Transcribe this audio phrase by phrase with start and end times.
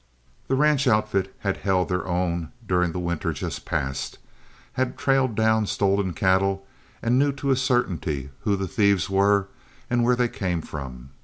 [0.47, 4.17] The ranch outfit had held their own during the winter just passed,
[4.73, 6.65] had trailed down stolen cattle,
[7.03, 9.45] and knew to a certainty who the thieves were
[9.91, 11.11] and where they came from.